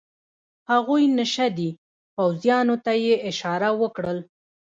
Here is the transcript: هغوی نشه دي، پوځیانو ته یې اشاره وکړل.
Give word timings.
هغوی 0.71 1.03
نشه 1.17 1.47
دي، 1.57 1.69
پوځیانو 2.15 2.75
ته 2.85 2.91
یې 3.05 3.15
اشاره 3.29 3.69
وکړل. 3.81 4.19